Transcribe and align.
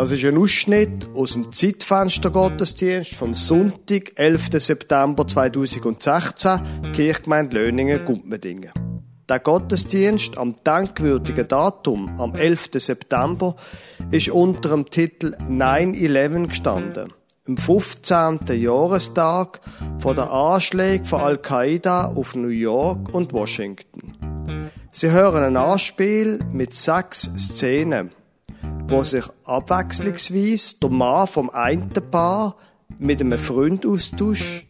Das 0.00 0.12
ist 0.12 0.24
ein 0.24 0.38
Ausschnitt 0.38 1.10
aus 1.14 1.34
dem 1.34 1.52
Zeitfenster 1.52 2.30
Gottesdienst 2.30 3.16
vom 3.16 3.34
Sonntag, 3.34 4.12
11. 4.14 4.48
September 4.52 5.26
2016, 5.26 6.58
Kirchgemeinde 6.94 7.58
Löningen, 7.58 8.02
Gumpmedingen. 8.06 8.72
Der 9.28 9.40
Gottesdienst 9.40 10.38
am 10.38 10.56
denkwürdigen 10.64 11.46
Datum, 11.46 12.18
am 12.18 12.34
11. 12.34 12.70
September, 12.76 13.56
ist 14.10 14.30
unter 14.30 14.70
dem 14.70 14.88
Titel 14.88 15.34
9-11 15.50 16.46
gestanden. 16.46 17.12
Am 17.46 17.58
15. 17.58 18.38
Jahrestag 18.58 19.60
von 19.98 20.16
der 20.16 20.32
Anschläge 20.32 21.04
von 21.04 21.20
Al-Qaida 21.20 22.06
auf 22.06 22.34
New 22.34 22.48
York 22.48 23.12
und 23.12 23.34
Washington. 23.34 24.16
Sie 24.92 25.10
hören 25.10 25.44
ein 25.44 25.58
Anspiel 25.58 26.38
mit 26.50 26.74
sechs 26.74 27.30
Szenen 27.36 28.12
wo 28.90 29.04
sich 29.04 29.24
abwechslungsweise 29.44 30.80
der 30.80 30.90
Mann 30.90 31.28
vom 31.28 31.48
einen 31.50 31.90
Paar 32.10 32.56
mit 32.98 33.20
einem 33.20 33.38
Freund 33.38 33.86
austauscht 33.86 34.66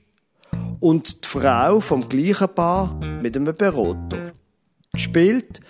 und 0.78 1.24
die 1.24 1.28
Frau 1.28 1.80
vom 1.80 2.06
gleichen 2.06 2.54
Paar 2.54 3.00
mit 3.22 3.34
einem 3.34 3.56
Berater. 3.56 4.32
Gespielt 4.92 5.60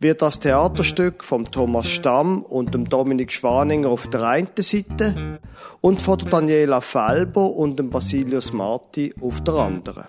wird 0.00 0.22
das 0.22 0.40
Theaterstück 0.40 1.22
von 1.22 1.44
Thomas 1.44 1.88
Stamm 1.88 2.42
und 2.42 2.72
dem 2.72 2.88
Dominik 2.88 3.30
Schwaninger 3.30 3.88
auf 3.88 4.06
der 4.06 4.22
einen 4.22 4.48
Seite 4.56 5.38
und 5.82 6.00
von 6.00 6.18
der 6.18 6.28
Daniela 6.28 6.80
Felber 6.80 7.50
und 7.50 7.78
dem 7.78 7.90
Basilius 7.90 8.54
Marti 8.54 9.14
auf 9.20 9.44
der 9.44 9.54
anderen. 9.54 10.06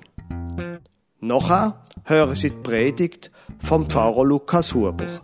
Nachher 1.20 1.84
hören 2.06 2.36
Sie 2.36 2.52
die 2.52 2.56
Predigt 2.56 3.32
vom 3.60 3.90
Pfarrer 3.90 4.24
Lukas 4.24 4.74
Huber. 4.74 5.22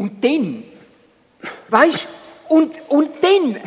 Und 0.00 0.24
dann, 0.24 0.64
weißt 1.68 2.06
und, 2.48 2.72
und 2.88 3.10
dann. 3.20 3.60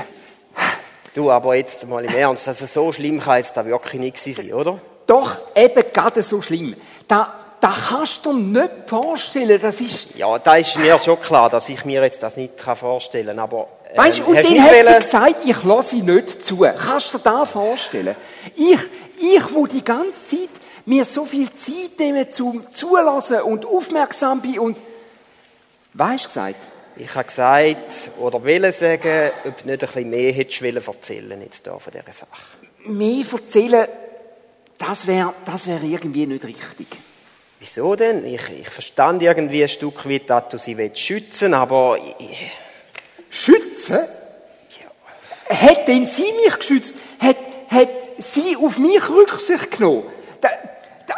Du, 1.13 1.29
aber 1.29 1.53
jetzt 1.53 1.87
mal 1.87 2.03
im 2.03 2.15
Ernst, 2.15 2.47
also 2.47 2.65
so 2.65 2.91
schlimm 2.91 3.19
kann 3.19 3.37
jetzt 3.37 3.55
da 3.55 3.63
wirklich 3.67 4.01
nicht 4.01 4.17
sein, 4.17 4.51
oder? 4.51 4.79
Doch, 5.05 5.37
eben 5.55 5.83
gerade 5.93 6.23
so 6.23 6.41
schlimm. 6.41 6.75
Da, 7.07 7.35
da 7.61 7.71
kannst 7.87 8.25
du 8.25 8.33
dir 8.33 8.61
nicht 8.61 8.71
vorstellen, 8.87 9.61
das 9.61 9.79
ist... 9.79 10.15
Ja, 10.15 10.39
da 10.39 10.55
ist 10.55 10.75
mir 10.75 10.97
schon 10.97 11.21
klar, 11.21 11.51
dass 11.51 11.69
ich 11.69 11.85
mir 11.85 12.01
jetzt 12.01 12.23
das 12.23 12.35
nicht 12.35 12.59
vorstellen 12.59 13.27
kann, 13.27 13.37
aber... 13.37 13.67
Ähm, 13.91 13.97
weißt 13.99 14.19
du, 14.21 14.23
und 14.25 14.35
dann 14.37 14.63
hat 14.63 14.87
sie 14.87 14.95
gesagt, 14.95 15.35
ich 15.45 15.63
lasse 15.63 15.89
sie 15.89 16.01
nicht 16.01 16.47
zu. 16.47 16.61
Kannst 16.61 17.13
du 17.13 17.19
dir 17.19 17.23
das 17.25 17.51
vorstellen? 17.51 18.15
Ich, 18.55 18.79
ich, 19.19 19.53
wo 19.53 19.67
die 19.67 19.83
ganze 19.83 20.25
Zeit 20.25 20.49
mir 20.85 21.05
so 21.05 21.25
viel 21.25 21.53
Zeit 21.53 21.99
nehme 21.99 22.27
zum 22.31 22.65
Zulassen 22.73 23.41
und 23.41 23.67
aufmerksam 23.67 24.41
bin 24.41 24.57
und 24.57 24.77
was 25.93 26.09
hast 26.09 26.23
du 26.23 26.27
gesagt? 26.29 26.67
Ich 26.95 27.15
habe 27.15 27.25
gesagt, 27.25 28.11
oder 28.19 28.43
will 28.43 28.71
sagen, 28.71 29.31
ob 29.45 29.57
du 29.57 29.67
nicht 29.67 29.83
ein 29.83 29.87
bisschen 29.87 30.09
mehr 30.09 30.31
hättest 30.31 30.61
erzählen 30.61 31.41
jetzt 31.41 31.63
hier 31.63 31.79
von 31.79 31.91
dieser 31.91 32.13
Sache. 32.13 32.27
Mehr 32.85 33.25
erzählen, 33.31 33.87
das 34.77 35.07
wäre 35.07 35.33
das 35.45 35.67
wär 35.67 35.81
irgendwie 35.81 36.25
nicht 36.25 36.43
richtig. 36.43 36.87
Wieso 37.59 37.95
denn? 37.95 38.25
Ich, 38.25 38.41
ich 38.49 38.69
verstand 38.69 39.21
irgendwie 39.21 39.63
ein 39.63 39.69
Stück 39.69 40.07
weit, 40.07 40.29
dass 40.29 40.49
du 40.49 40.57
sie 40.57 40.91
schützen 40.93 41.53
aber... 41.53 41.97
Ich... 42.19 42.51
Schützen? 43.29 43.99
Ja. 45.49 45.55
Hat 45.55 45.87
denn 45.87 46.05
sie 46.05 46.31
mich 46.43 46.57
geschützt? 46.59 46.93
Hat, 47.19 47.37
hat 47.69 47.89
sie 48.17 48.55
auf 48.57 48.77
mich 48.77 49.09
Rücksicht 49.09 49.71
genommen? 49.71 50.03
Da, 50.41 50.49
da, 51.07 51.15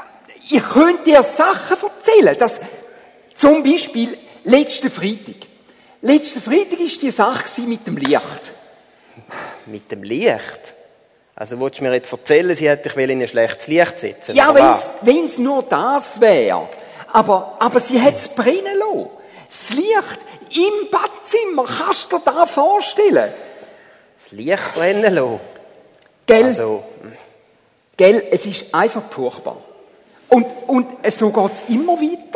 ich 0.50 0.64
könnte 0.64 1.04
dir 1.04 1.24
Sachen 1.24 1.78
erzählen. 1.82 2.38
dass 2.38 2.62
zum 3.36 3.64
Beispiel 3.64 4.18
Letzten 4.46 4.92
Freitag. 4.92 5.48
Letzten 6.02 6.40
Freitag 6.40 6.80
war 6.80 6.88
die 7.02 7.12
Sache 7.12 7.62
mit 7.62 7.86
dem 7.86 7.98
Licht. 7.98 8.52
Mit 9.66 9.92
dem 9.92 10.04
Licht? 10.04 10.74
Also 11.36 11.60
willst 11.60 11.80
du 11.80 11.84
mir 11.84 11.94
jetzt 11.94 12.12
erzählen, 12.12 12.56
sie 12.56 12.70
hätte 12.70 12.90
dich 12.90 13.10
in 13.10 13.22
ein 13.22 13.28
schlechtes 13.28 13.68
Licht 13.68 14.00
setzen 14.00 14.36
Ja, 14.36 14.54
wenn 15.02 15.26
es 15.26 15.38
nur 15.38 15.64
das 15.64 16.22
wäre. 16.22 16.70
Aber, 17.12 17.58
aber 17.60 17.80
sie 17.80 18.00
hat 18.00 18.16
es 18.16 18.28
brennen 18.28 18.78
lassen. 18.78 19.10
Das 19.48 19.70
Licht 19.72 20.20
im 20.54 20.90
Badzimmer, 20.90 21.66
kannst 21.66 22.12
du 22.12 22.20
dir 22.20 22.32
das 22.32 22.52
vorstellen? 22.52 23.34
Das 24.20 24.32
Licht 24.32 24.74
brennen 24.76 25.14
lassen? 25.14 25.40
Gell? 26.26 26.46
Also. 26.46 26.84
Gell, 27.98 28.28
es 28.32 28.46
ist 28.46 28.76
einfach 28.76 29.04
furchtbar. 29.10 29.58
Und, 30.30 30.46
und 30.68 31.12
so 31.12 31.30
geht 31.30 31.52
es 31.54 31.70
immer 31.70 31.94
weiter. 31.94 32.35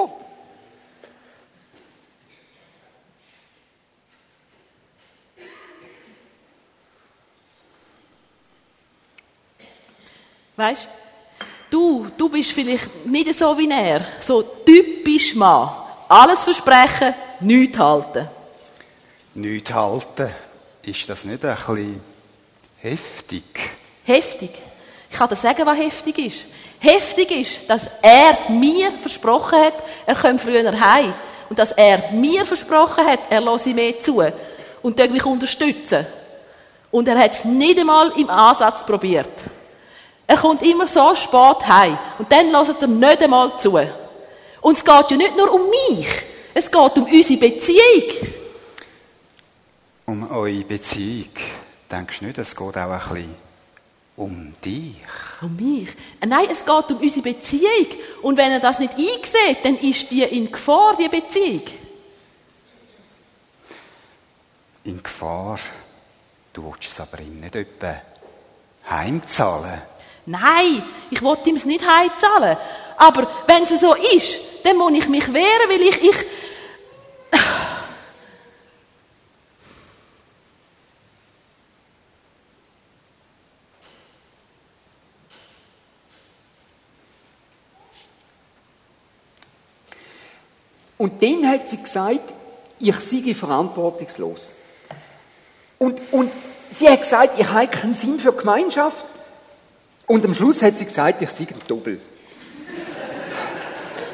Weißt 10.60 10.90
du, 11.70 12.08
du 12.18 12.28
bist 12.28 12.52
vielleicht 12.52 13.06
nicht 13.06 13.40
so 13.40 13.58
wie 13.58 13.70
er, 13.70 14.06
so 14.20 14.42
typisch 14.42 15.34
Mann. 15.34 15.70
Alles 16.10 16.44
versprechen, 16.44 17.14
nichts 17.40 17.80
halten. 17.80 18.28
Nichts 19.36 19.74
halten, 19.74 20.30
ist 20.82 21.08
das 21.08 21.24
nicht 21.24 21.46
ein 21.46 21.56
bisschen 21.56 22.02
heftig? 22.82 23.44
Heftig? 24.04 24.50
Ich 25.10 25.18
kann 25.18 25.30
dir 25.30 25.38
sagen, 25.38 25.66
was 25.66 25.78
heftig 25.78 26.18
ist. 26.18 26.44
Heftig 26.78 27.32
ist, 27.32 27.70
dass 27.70 27.88
er 28.02 28.52
mir 28.52 28.92
versprochen 28.92 29.60
hat, 29.60 29.76
er 30.06 30.16
kommt 30.16 30.42
früher 30.42 30.78
heim. 30.78 31.14
Und 31.50 31.58
dass 31.58 31.72
er 31.72 32.12
mir 32.12 32.46
versprochen 32.46 33.06
hat, 33.06 33.20
er 33.30 33.40
lasse 33.40 33.74
mehr 33.74 34.02
zu. 34.02 34.22
Und 34.82 34.98
mich 34.98 35.26
unterstützen. 35.26 36.06
Und 36.92 37.08
er 37.08 37.18
hat 37.18 37.32
es 37.32 37.46
nicht 37.46 37.80
einmal 37.80 38.12
im 38.18 38.30
Ansatz 38.30 38.86
probiert. 38.86 39.30
Er 40.30 40.38
kommt 40.38 40.62
immer 40.62 40.86
so 40.86 41.16
spät 41.16 41.68
heim. 41.68 41.98
Und 42.20 42.32
dann 42.32 42.52
lässt 42.52 42.80
er 42.80 42.88
nicht 42.88 43.24
einmal 43.24 43.60
zu. 43.60 43.80
Und 44.62 44.78
es 44.78 44.86
geht 44.86 45.12
ja 45.12 45.18
nicht 45.18 45.36
nur 45.36 45.52
um 45.52 45.62
mich. 45.68 46.08
Es 46.54 46.70
geht 46.70 46.98
um 46.98 47.06
unsere 47.06 47.40
Beziehung. 47.40 48.04
Um 50.06 50.32
eure 50.32 50.64
Beziehung. 50.66 51.32
Denkst 51.92 52.20
du 52.20 52.26
nicht, 52.26 52.38
es 52.38 52.56
geht 52.56 52.78
auch 52.78 52.78
ein 52.78 53.00
bisschen 53.00 53.36
um 54.18 54.54
dich? 54.64 54.98
Um 55.42 55.56
mich? 55.56 55.90
Nein, 56.24 56.48
es 56.52 56.64
geht 56.64 56.92
um 56.92 56.98
unsere 56.98 57.24
Beziehung. 57.24 57.88
Und 58.22 58.38
wenn 58.38 58.52
er 58.52 58.60
das 58.60 58.78
nicht 58.78 58.94
einsieht, 58.94 59.64
dann 59.64 59.80
ist 59.80 60.12
die 60.12 60.22
in 60.22 60.52
Gefahr, 60.52 60.96
die 60.96 61.10
Beziehung. 61.10 61.64
In 64.84 65.02
Gefahr? 65.02 65.58
Du 66.54 66.66
willst 66.66 66.92
es 66.92 67.00
aber 67.00 67.20
ihm 67.20 67.40
nicht 67.40 67.56
etwa 67.56 67.96
heimzahlen? 68.88 69.82
Nein, 70.30 70.84
ich 71.10 71.24
wollte 71.24 71.50
ihm 71.50 71.56
es 71.56 71.66
nicht 71.66 71.82
heimzahlen. 71.84 72.56
Aber 72.98 73.28
wenn 73.48 73.64
es 73.64 73.80
so 73.80 73.96
ist, 73.96 74.40
dann 74.64 74.78
muss 74.78 74.94
ich 74.94 75.10
mich 75.10 75.34
wehren, 75.34 75.70
weil 75.70 75.82
ich, 75.82 76.04
ich 76.04 76.16
Und 90.98 91.24
dann 91.24 91.48
hat 91.48 91.70
sie 91.70 91.82
gesagt, 91.82 92.34
ich 92.78 92.96
sei 92.98 93.34
verantwortungslos. 93.34 94.54
Und, 95.80 96.00
und 96.12 96.30
sie 96.70 96.90
hat 96.90 97.02
gesagt, 97.02 97.40
ich 97.40 97.48
habe 97.48 97.68
keinen 97.68 97.96
Sinn 97.96 98.20
für 98.20 98.34
Gemeinschaft. 98.34 99.06
Und 100.10 100.26
am 100.26 100.34
Schluss 100.34 100.64
hat 100.64 100.76
sie 100.80 100.86
gesagt, 100.86 101.22
ich 101.22 101.30
sei 101.30 101.44
ein 101.44 101.62
Double. 101.68 102.00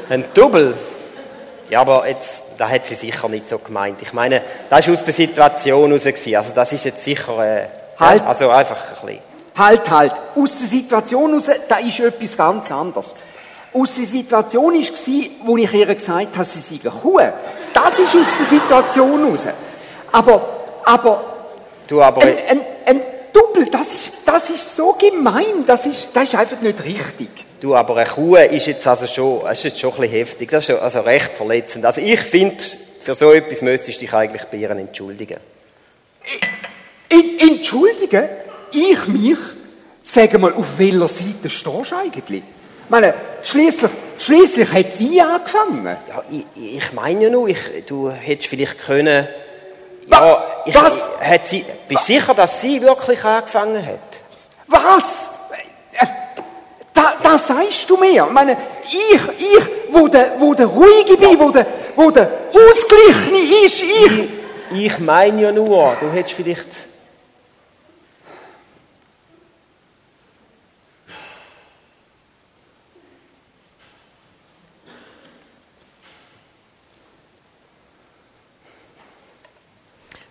Ein 0.09 0.25
Double? 0.33 0.73
Ja, 1.69 1.79
aber 1.79 2.05
jetzt, 2.05 2.43
da 2.57 2.67
hat 2.67 2.85
sie 2.85 2.95
sicher 2.95 3.29
nicht 3.29 3.47
so 3.47 3.59
gemeint. 3.59 4.01
Ich 4.01 4.11
meine, 4.11 4.41
das 4.69 4.85
war 4.87 4.93
aus 4.93 5.05
der 5.05 5.13
Situation 5.13 5.91
heraus. 5.91 6.05
Also 6.05 6.51
das 6.53 6.73
ist 6.73 6.83
jetzt 6.83 7.01
sicher, 7.01 7.39
äh, 7.39 7.67
halt. 7.97 8.23
also 8.23 8.49
einfach 8.49 8.75
ein 8.75 9.05
bisschen. 9.05 9.21
Halt, 9.55 9.89
halt. 9.89 10.11
Aus 10.35 10.59
der 10.59 10.67
Situation 10.67 11.29
heraus, 11.29 11.49
da 11.69 11.77
ist 11.77 11.97
etwas 12.01 12.35
ganz 12.35 12.69
anderes. 12.73 13.15
Aus 13.71 13.95
der 13.95 14.05
Situation 14.05 14.73
war, 14.73 15.29
wo 15.45 15.55
ich 15.55 15.73
ihr 15.73 15.95
gesagt 15.95 16.35
habe, 16.35 16.43
sie 16.45 16.59
sei 16.59 16.81
eine 16.83 16.91
Kuh. 16.91 17.21
Das 17.73 17.99
ist 17.99 18.13
aus 18.13 18.37
der 18.37 18.47
Situation 18.47 19.23
heraus. 19.23 19.47
Aber, 20.11 20.41
aber 20.83 21.23
Du 21.87 22.01
aber... 22.01 22.21
Ein, 22.21 22.37
ein, 22.49 22.61
Double, 23.35 23.65
das 23.69 23.93
ist, 23.93 24.11
das 24.25 24.49
ist 24.49 24.77
so 24.77 24.93
gemein, 24.93 25.65
das 25.67 25.85
ist, 25.85 26.09
das 26.13 26.29
ist 26.29 26.35
einfach 26.35 26.61
nicht 26.61 26.81
richtig. 26.85 27.27
Du, 27.59 27.75
aber 27.75 27.97
eine 27.97 28.09
Kuh 28.09 28.37
ist 28.37 28.67
jetzt 28.67 28.87
also 28.87 29.07
schon, 29.07 29.41
das 29.43 29.57
ist 29.57 29.63
jetzt 29.65 29.79
schon 29.79 29.91
ein 29.91 30.01
bisschen 30.01 30.13
heftig, 30.13 30.49
das 30.51 30.69
ist 30.69 30.79
also 30.79 31.01
recht 31.01 31.31
verletzend. 31.31 31.83
Also 31.83 31.99
ich 31.99 32.21
finde, 32.21 32.63
für 33.01 33.13
so 33.13 33.33
etwas 33.33 33.61
müsstest 33.61 33.97
du 33.97 34.05
dich 34.05 34.13
eigentlich 34.13 34.43
bei 34.45 34.55
ihr 34.55 34.69
entschuldigen. 34.69 35.39
Entschuldigen? 37.09 38.29
Ich 38.71 39.07
mich? 39.07 39.37
Sag 40.01 40.39
mal, 40.39 40.53
auf 40.53 40.77
welcher 40.77 41.09
Seite 41.09 41.49
stehst 41.49 41.65
du 41.65 41.95
eigentlich? 41.95 42.43
Ich 42.85 42.89
meine, 42.89 43.13
schliesslich, 43.43 43.91
schliesslich 44.17 44.71
hat 44.71 44.93
sie 44.93 45.19
angefangen. 45.19 45.97
Ja, 46.07 46.23
ich, 46.31 46.77
ich 46.77 46.93
meine 46.93 47.23
ja 47.23 47.29
nur, 47.29 47.49
ich, 47.49 47.59
du 47.85 48.09
hättest 48.11 48.47
vielleicht 48.47 48.79
können... 48.79 49.27
Ja, 50.11 50.43
ich, 50.65 50.75
Was? 50.75 51.09
Hat 51.21 51.47
sie, 51.47 51.65
bist 51.87 52.07
du 52.07 52.13
sicher, 52.13 52.33
dass 52.33 52.61
sie 52.61 52.81
wirklich 52.81 53.23
angefangen 53.23 53.85
hat? 53.85 54.19
Was? 54.67 55.31
Äh, 55.99 56.07
Da, 56.93 57.13
das 57.21 57.47
sagst 57.47 57.89
du 57.89 57.97
mir. 57.97 58.25
Ich 58.25 58.31
meine, 58.31 58.55
ich, 58.85 59.21
ich, 59.37 59.63
wo 59.91 60.07
der, 60.07 60.39
wo 60.39 60.53
der 60.53 60.67
ruhige 60.67 61.17
bin, 61.17 61.37
wo 61.37 61.49
der, 61.51 61.65
wo 61.95 62.09
der 62.09 62.29
ausgeglichene 62.53 63.65
ist, 63.65 63.83
ich. 63.83 64.29
Ich 64.71 64.99
meine 64.99 65.41
ja 65.41 65.51
nur, 65.51 65.95
du 65.99 66.09
hättest 66.11 66.35
vielleicht... 66.35 66.67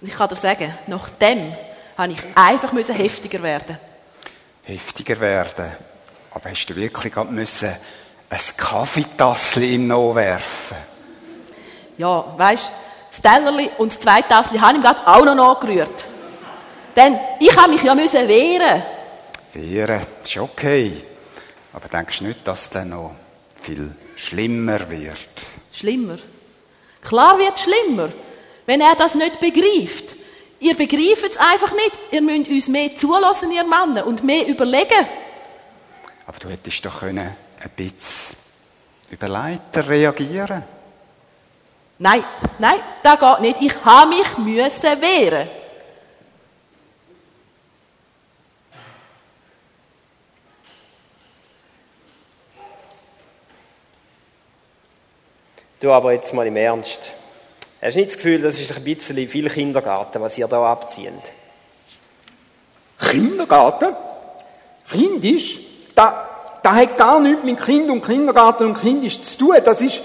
Und 0.04 0.10
ich 0.10 0.18
kann 0.18 0.28
dir 0.28 0.36
sagen, 0.36 0.74
nach 0.86 1.08
dem 1.08 1.54
habe 1.96 2.12
ich 2.12 2.18
einfach 2.34 2.72
müssen 2.72 2.94
heftiger 2.94 3.42
werden. 3.42 3.78
Heftiger 4.64 5.18
werden. 5.18 5.72
Aber 6.30 6.50
hast 6.50 6.66
du 6.66 6.76
wirklich 6.76 7.10
gerade 7.10 7.32
müssen 7.32 7.74
ein 8.28 8.40
Kaffeetassli 8.54 9.76
ihm 9.76 9.86
noch 9.86 10.14
werfen? 10.14 10.76
Ja, 11.96 12.34
weisst, 12.36 12.70
das 13.10 13.22
Tellerli 13.22 13.70
und 13.78 13.94
das 13.94 14.00
zweite 14.00 14.28
Tassli 14.28 14.58
habe 14.58 14.76
ich 14.76 14.82
gerade 14.82 15.06
auch 15.06 15.24
noch 15.24 15.34
nachgerührt. 15.34 16.04
Denn 16.94 17.18
ich 17.40 17.56
habe 17.56 17.72
mich 17.72 17.82
ja 17.82 17.94
müssen 17.94 18.28
wehren. 18.28 18.82
Wehren, 19.54 20.02
ist 20.22 20.36
okay. 20.36 21.02
Aber 21.72 21.88
denkst 21.88 22.18
du 22.18 22.24
nicht, 22.24 22.46
dass 22.46 22.64
es 22.64 22.68
dann 22.68 22.90
noch 22.90 23.14
viel 23.62 23.94
schlimmer 24.16 24.90
wird? 24.90 25.46
Schlimmer. 25.72 26.18
Klar 27.00 27.38
wird 27.38 27.58
schlimmer, 27.58 28.10
wenn 28.66 28.80
er 28.80 28.94
das 28.94 29.14
nicht 29.14 29.40
begreift. 29.40 30.16
Ihr 30.60 30.74
begreift 30.74 31.30
es 31.30 31.36
einfach 31.36 31.72
nicht. 31.72 31.92
Ihr 32.10 32.22
müsst 32.22 32.48
uns 32.48 32.68
mehr 32.68 32.96
zulassen, 32.96 33.52
ihr 33.52 33.64
Männer, 33.64 34.06
und 34.06 34.24
mehr 34.24 34.46
überlegen. 34.46 35.06
Aber 36.26 36.38
du 36.38 36.48
hättest 36.48 36.84
doch 36.84 37.00
können 37.00 37.36
ein 37.60 37.70
bisschen 37.76 38.36
überleiter 39.10 39.88
reagieren 39.88 40.62
Nein, 41.98 42.24
nein, 42.58 42.80
das 43.02 43.20
geht 43.20 43.40
nicht. 43.40 43.62
Ich 43.62 43.84
habe 43.84 44.08
mich 44.10 44.38
müssen 44.38 45.00
wehren. 45.00 45.48
Du, 55.80 55.92
aber 55.92 56.12
jetzt 56.12 56.32
mal 56.32 56.46
im 56.46 56.56
Ernst. 56.56 57.14
Hast 57.84 57.96
du 57.96 57.98
nicht 57.98 58.12
das 58.12 58.16
Gefühl, 58.16 58.40
das 58.40 58.58
ist 58.58 58.74
ein 58.74 58.82
bisschen 58.82 59.28
viel 59.28 59.50
Kindergarten, 59.50 60.22
was 60.22 60.38
ihr 60.38 60.48
da 60.48 60.72
abzieht? 60.72 61.12
Kindergarten? 62.98 63.94
Kindisch? 64.90 65.58
Da, 65.94 66.26
da 66.62 66.74
hat 66.76 66.96
gar 66.96 67.20
nichts 67.20 67.44
mit 67.44 67.62
Kind 67.62 67.90
und 67.90 68.02
Kindergarten 68.02 68.68
und 68.68 68.80
Kindisch 68.80 69.20
zu 69.20 69.36
tun. 69.36 69.56
Das 69.62 69.82
ist, 69.82 70.00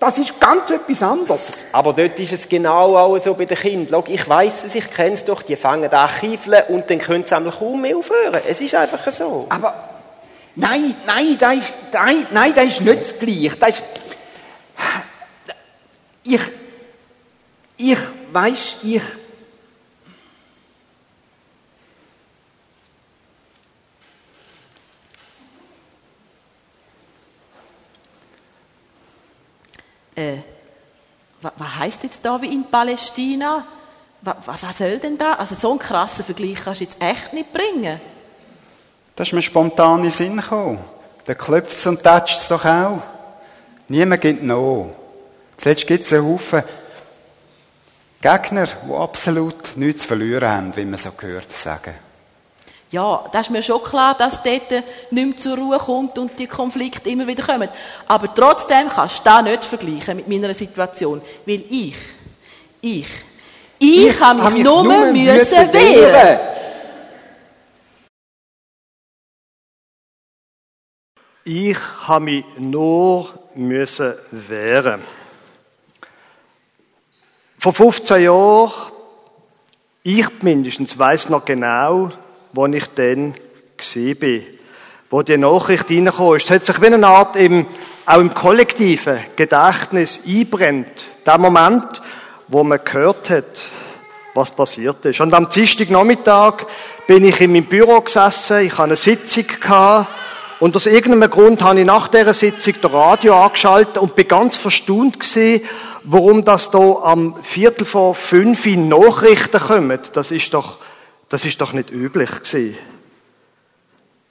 das 0.00 0.18
ist 0.18 0.40
ganz 0.40 0.70
etwas 0.70 1.04
anderes. 1.04 1.66
Aber 1.70 1.92
dort 1.92 2.18
ist 2.18 2.32
es 2.32 2.48
genau 2.48 2.96
auch 2.96 3.16
so 3.18 3.34
bei 3.34 3.44
den 3.44 3.56
Kindern. 3.56 4.02
Ich 4.08 4.28
weiss 4.28 4.64
es, 4.64 4.74
ich 4.74 4.90
kenne 4.90 5.14
es 5.14 5.24
doch, 5.24 5.42
die 5.42 5.54
fangen 5.54 5.88
an 5.88 6.10
kiefeln 6.18 6.64
und 6.66 6.90
dann 6.90 6.98
können 6.98 7.24
sie 7.24 7.36
einmal 7.36 7.52
kaum 7.52 7.80
mehr 7.80 7.96
aufhören. 7.96 8.40
Es 8.48 8.60
ist 8.60 8.74
einfach 8.74 9.08
so. 9.12 9.46
Aber 9.50 9.72
nein, 10.56 10.96
nein, 11.06 11.36
das 11.38 11.58
ist, 11.58 11.74
nein, 11.92 12.26
nein, 12.32 12.52
das 12.56 12.64
ist 12.64 12.80
nicht 12.80 13.02
das 13.02 13.18
Gleiche. 13.20 13.56
Das 13.56 13.68
ist, 13.68 13.84
ich, 16.24 16.40
ich 17.80 17.98
weiß, 18.32 18.76
ich, 18.82 19.02
Äh, 30.14 30.38
wa- 31.40 31.52
was 31.56 31.76
heißt 31.76 32.02
jetzt 32.02 32.20
da 32.22 32.40
wie 32.42 32.52
in 32.52 32.64
Palästina? 32.70 33.64
Wa- 34.22 34.36
wa- 34.44 34.56
Was 34.60 34.78
soll 34.78 34.98
denn 34.98 35.16
da? 35.16 35.34
Also 35.34 35.54
so 35.54 35.70
einen 35.70 35.78
krassen 35.78 36.24
Vergleich 36.24 36.56
kannst 36.62 36.80
du 36.80 36.84
jetzt 36.84 37.00
echt 37.00 37.32
nicht 37.32 37.52
bringen. 37.52 38.00
Das 39.16 39.28
ist 39.28 39.32
mir 39.34 39.42
spontan 39.42 39.98
in 39.98 40.02
den 40.04 40.10
Sinn 40.12 40.36
gekommen. 40.36 40.78
Der 41.26 41.34
klopft 41.34 41.76
es 41.76 41.86
und 41.86 42.02
tätscht 42.02 42.38
es 42.40 42.48
doch 42.48 42.64
auch. 42.64 43.00
Niemand 43.88 44.20
gibt 44.20 44.42
noch. 44.42 44.90
Zuletzt 45.56 45.86
gibt 45.86 46.06
es 46.06 46.12
einen 46.12 46.26
Haufen 46.26 46.62
Gegner, 48.20 48.66
die 48.66 48.92
absolut 48.92 49.76
nichts 49.76 50.02
zu 50.02 50.08
verlieren 50.08 50.48
haben, 50.48 50.76
wie 50.76 50.84
man 50.84 50.98
so 50.98 51.10
gehört 51.12 51.50
sagen. 51.56 51.94
Ja, 52.90 53.24
das 53.32 53.46
ist 53.46 53.50
mir 53.50 53.62
schon 53.62 53.82
klar, 53.82 54.16
dass 54.18 54.42
dort 54.42 54.70
nicht 54.70 54.84
mehr 55.12 55.36
zur 55.36 55.56
Ruhe 55.56 55.78
kommt 55.78 56.18
und 56.18 56.38
die 56.38 56.48
Konflikte 56.48 57.08
immer 57.08 57.26
wieder 57.26 57.44
kommen. 57.44 57.68
Aber 58.08 58.34
trotzdem 58.34 58.88
kannst 58.94 59.20
du 59.20 59.24
das 59.24 59.42
nicht 59.44 59.64
vergleichen 59.64 60.16
mit 60.16 60.28
meiner 60.28 60.52
Situation. 60.52 61.22
Weil 61.46 61.62
ich, 61.70 61.96
ich, 62.80 63.06
ich, 63.78 64.20
habe 64.20 64.50
mich, 64.50 64.64
nur, 64.64 64.82
müssen 64.82 65.72
wehren. 65.72 66.40
Ich 71.44 71.78
habe 72.06 72.24
mich 72.24 72.44
nur 72.58 73.28
müssen 73.54 74.14
wehren. 74.32 75.19
Vor 77.62 77.74
15 77.74 78.22
Jahren, 78.22 78.72
ich 80.02 80.26
mindestens 80.40 80.98
weiß 80.98 81.28
noch 81.28 81.44
genau, 81.44 82.08
wo 82.54 82.64
ich 82.64 82.86
dann 82.94 83.34
war, 83.34 84.40
wo 85.10 85.20
die 85.20 85.36
Nachricht 85.36 85.90
reingekommen 85.90 86.36
ist. 86.36 86.44
Es 86.44 86.50
hat 86.52 86.64
sich 86.64 86.80
wie 86.80 86.86
eine 86.86 87.06
Art 87.06 87.36
im, 87.36 87.66
auch 88.06 88.16
im 88.16 88.32
kollektiven 88.32 89.18
Gedächtnis 89.36 90.20
einbrennt. 90.26 91.10
Der 91.26 91.36
Moment, 91.36 92.00
wo 92.48 92.64
man 92.64 92.82
gehört 92.82 93.28
hat, 93.28 93.68
was 94.32 94.52
passiert 94.52 95.04
ist. 95.04 95.20
Und 95.20 95.34
am 95.34 95.50
Dienstagnachmittag 95.50 96.64
bin 97.06 97.26
ich 97.26 97.42
in 97.42 97.52
meinem 97.52 97.66
Büro 97.66 98.00
gesessen, 98.00 98.60
ich 98.60 98.72
hatte 98.72 98.84
eine 98.84 98.96
Sitzung 98.96 99.44
gehabt, 99.46 100.08
und 100.60 100.76
aus 100.76 100.84
irgendeinem 100.84 101.30
Grund 101.30 101.62
habe 101.62 101.80
ich 101.80 101.86
nach 101.86 102.08
dieser 102.08 102.34
Sitzung 102.34 102.74
das 102.82 102.92
Radio 102.92 103.42
angeschaltet 103.42 103.96
und 103.96 104.14
bin 104.14 104.28
ganz 104.28 104.58
verstaunt 104.58 105.18
gewesen, 105.18 105.64
warum 106.04 106.44
das 106.44 106.70
da 106.70 106.78
am 106.78 107.42
Viertel 107.42 107.86
vor 107.86 108.14
fünf 108.14 108.66
in 108.66 108.88
Nachrichten 108.88 109.58
kommt. 109.58 110.14
Das 110.14 110.30
ist 110.30 110.52
doch, 110.52 110.76
das 111.30 111.46
ist 111.46 111.62
doch 111.62 111.72
nicht 111.72 111.90
üblich 111.90 112.30
gewesen. 112.30 112.76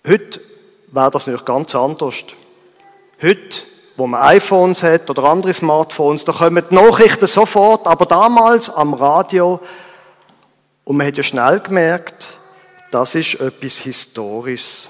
Heute 0.07 0.39
wäre 0.91 1.09
das 1.09 1.25
nicht 1.25 1.45
ganz 1.47 1.73
anders. 1.73 2.23
Heute, 3.21 3.57
wo 3.97 4.05
man 4.05 4.21
iPhones 4.21 4.83
hat 4.83 5.09
oder 5.09 5.23
andere 5.23 5.53
Smartphones, 5.53 6.25
da 6.25 6.31
kommen 6.31 6.63
die 6.69 6.75
Nachrichten 6.75 7.25
sofort, 7.25 7.87
aber 7.87 8.05
damals 8.05 8.69
am 8.69 8.93
Radio, 8.93 9.59
und 10.83 10.95
man 10.95 11.07
hat 11.07 11.17
ja 11.17 11.23
schnell 11.23 11.59
gemerkt, 11.59 12.27
das 12.91 13.15
ist 13.15 13.35
etwas 13.35 13.79
Historisches 13.79 14.89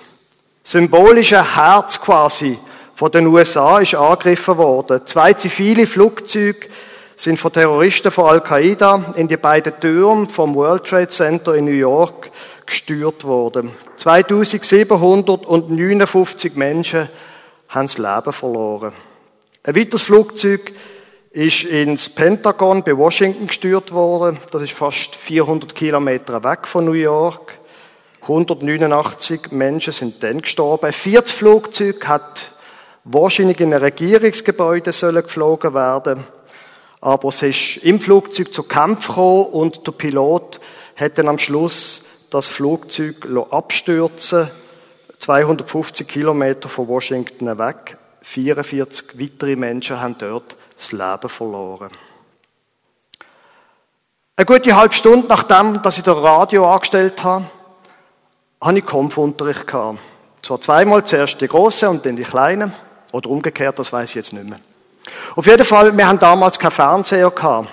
symbolische 0.70 1.56
Herz 1.56 2.00
quasi 2.00 2.60
von 2.94 3.12
den 3.12 3.26
USA 3.26 3.80
ist 3.80 3.96
angegriffen 3.96 4.56
worden. 4.58 5.02
Zwei 5.06 5.34
zivile 5.34 5.88
Flugzeuge 5.88 6.68
sind 7.16 7.40
von 7.40 7.52
Terroristen 7.52 8.12
von 8.12 8.30
Al-Qaida 8.30 9.16
in 9.16 9.28
die 9.28 9.38
beiden 9.38 9.74
Türme 9.80 10.30
vom 10.30 10.54
World 10.54 10.86
Trade 10.86 11.08
Center 11.08 11.56
in 11.56 11.66
New 11.66 11.72
York 11.72 12.30
gestürzt 12.68 13.24
worden. 13.24 13.72
2759 13.96 16.56
Menschen 16.56 17.10
haben 17.70 17.88
das 17.88 17.98
Leben 17.98 18.32
verloren. 18.32 18.94
Ein 19.64 19.76
weiteres 19.76 20.04
Flugzeug 20.04 20.72
ist 21.32 21.64
ins 21.64 22.10
Pentagon 22.10 22.84
bei 22.84 22.96
Washington 22.96 23.48
gestürzt 23.48 23.92
worden. 23.92 24.38
Das 24.52 24.62
ist 24.62 24.74
fast 24.74 25.16
400 25.16 25.74
Kilometer 25.74 26.44
weg 26.44 26.68
von 26.68 26.86
New 26.86 26.92
York. 26.92 27.58
189 28.22 29.52
Menschen 29.52 29.94
sind 29.94 30.24
dann 30.24 30.42
gestorben. 30.42 30.88
Ein 30.88 30.94
viertes 30.94 31.32
Flugzeug 31.32 32.08
hat 32.08 32.54
wahrscheinlich 33.04 33.60
in 33.60 33.74
ein 33.74 33.82
Regierungsgebäude 33.82 34.92
sollen 34.92 35.24
geflogen 35.24 35.74
werden. 35.74 36.24
Aber 37.02 37.30
es 37.30 37.42
ist 37.42 37.78
im 37.78 38.02
Flugzeug 38.02 38.54
zu 38.54 38.64
Kämpfen 38.64 39.08
gekommen 39.08 39.46
und 39.46 39.88
der 39.88 39.94
Pilot 39.94 40.60
hat 40.98 41.18
dann 41.18 41.30
am 41.30 41.38
Schluss 41.38 42.04
das 42.30 42.48
Flugzeug 42.48 43.28
abstürzen 43.52 44.50
250 45.20 46.08
Kilometer 46.08 46.70
von 46.70 46.88
Washington 46.88 47.58
weg. 47.58 47.98
44 48.22 49.20
weitere 49.20 49.56
Menschen 49.56 50.00
haben 50.00 50.16
dort 50.18 50.56
das 50.78 50.92
Leben 50.92 51.30
verloren. 51.30 51.92
Eine 54.36 54.46
gute 54.46 54.76
halbe 54.76 54.94
Stunde 54.94 55.28
nachdem, 55.28 55.82
dass 55.82 55.98
ich 55.98 56.04
das 56.04 56.16
Radio 56.16 56.72
angestellt 56.72 57.24
habe, 57.24 57.46
hatte 58.62 58.80
ich 58.80 58.86
Kampfunterricht 58.86 59.68
gehabt. 59.68 60.00
Zwar 60.42 60.62
zweimal, 60.62 61.04
zuerst 61.06 61.40
die 61.42 61.48
große 61.48 61.90
und 61.90 62.06
dann 62.06 62.16
die 62.16 62.24
kleine. 62.24 62.74
Oder 63.12 63.30
umgekehrt, 63.30 63.80
das 63.80 63.92
weiß 63.92 64.10
ich 64.10 64.16
jetzt 64.16 64.34
nicht 64.34 64.48
mehr. 64.48 64.60
Auf 65.36 65.46
jeden 65.46 65.66
Fall, 65.66 65.96
wir 65.96 66.08
haben 66.08 66.20
damals 66.20 66.60
keinen 66.60 66.72
Fernseher 66.72 67.32
gehabt. 67.32 67.70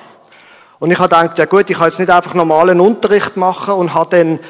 Und 0.78 0.90
ich 0.90 0.98
habe 0.98 1.08
gedacht, 1.08 1.38
ja 1.38 1.46
gut, 1.46 1.70
ich 1.70 1.76
kann 1.76 1.86
jetzt 1.86 1.98
nicht 1.98 2.10
einfach 2.10 2.34
normalen 2.34 2.80
Unterricht 2.80 3.36
machen 3.36 3.74
und 3.74 3.94
habe 3.94 4.16
dann 4.16 4.40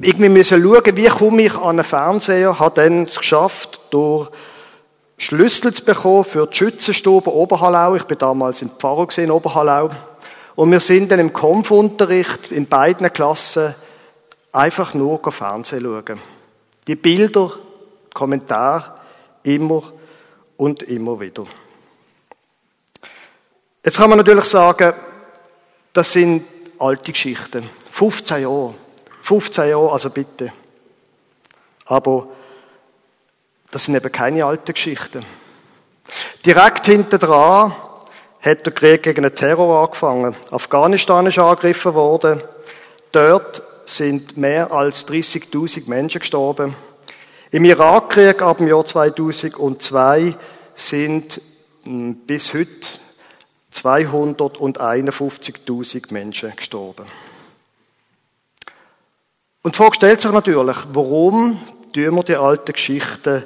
irgendwie 0.00 0.28
müssen 0.28 0.62
schauen, 0.62 0.96
wie 0.96 1.06
komme 1.06 1.42
ich 1.42 1.54
an 1.56 1.70
einen 1.70 1.84
Fernseher, 1.84 2.58
habe 2.58 2.74
dann 2.74 3.04
es 3.04 3.16
geschafft, 3.16 3.80
durch 3.90 4.30
Schlüssel 5.16 5.72
zu 5.72 5.84
bekommen 5.84 6.24
für 6.24 6.46
die 6.46 6.56
Schützenstube 6.56 7.32
Oberhallau. 7.32 7.94
Ich 7.94 8.04
bin 8.04 8.18
damals 8.18 8.62
im 8.62 8.70
Pfarrer 8.70 9.06
in 9.18 9.30
Oberhallau. 9.30 9.90
Und 10.56 10.72
wir 10.72 10.80
sind 10.80 11.12
dann 11.12 11.20
im 11.20 11.32
Kampfunterricht 11.32 12.50
in 12.50 12.66
beiden 12.66 13.12
Klassen 13.12 13.74
einfach 14.52 14.94
nur 14.94 15.20
Fernsehen 15.32 15.82
schauen. 15.82 16.20
Die 16.86 16.96
Bilder, 16.96 17.52
Kommentare, 18.12 18.94
immer 19.42 19.92
und 20.56 20.82
immer 20.82 21.20
wieder. 21.20 21.46
Jetzt 23.84 23.96
kann 23.96 24.10
man 24.10 24.18
natürlich 24.18 24.44
sagen, 24.44 24.92
das 25.92 26.12
sind 26.12 26.44
alte 26.78 27.12
Geschichten. 27.12 27.68
15 27.90 28.42
Jahre. 28.42 28.74
15 29.22 29.68
Jahre, 29.68 29.92
also 29.92 30.10
bitte. 30.10 30.52
Aber 31.86 32.28
das 33.70 33.84
sind 33.84 33.94
eben 33.94 34.12
keine 34.12 34.44
alten 34.44 34.72
Geschichten. 34.72 35.24
Direkt 36.44 36.86
hinter 36.86 37.18
dran 37.18 37.74
hat 38.40 38.66
der 38.66 38.72
Krieg 38.72 39.02
gegen 39.02 39.22
den 39.22 39.34
Terror 39.34 39.84
angefangen. 39.84 40.34
Afghanistan 40.50 41.26
ist 41.26 41.38
angegriffen 41.38 41.94
worden. 41.94 42.42
Dort 43.12 43.62
sind 43.96 44.36
mehr 44.36 44.72
als 44.72 45.08
30.000 45.08 45.88
Menschen 45.88 46.20
gestorben. 46.20 46.76
Im 47.50 47.64
Irakkrieg 47.64 48.42
ab 48.42 48.58
dem 48.58 48.68
Jahr 48.68 48.86
2002 48.86 50.36
sind 50.74 51.40
hm, 51.82 52.14
bis 52.26 52.54
heute 52.54 53.00
251.000 53.74 56.12
Menschen 56.12 56.54
gestorben. 56.54 57.06
Und 59.62 59.74
die 59.74 59.76
Frage 59.76 59.96
stellt 59.96 60.20
sich 60.20 60.30
natürlich, 60.30 60.76
warum 60.92 61.58
tun 61.92 62.14
wir 62.14 62.22
die 62.22 62.36
alten 62.36 62.72
Geschichten 62.72 63.42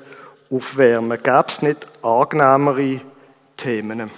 aufwärmen? 0.50 1.22
Gäbe 1.22 1.46
es 1.48 1.62
nicht 1.62 1.88
angenehmere 2.02 3.00
Themen? 3.56 4.10